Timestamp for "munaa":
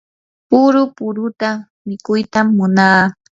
2.57-3.01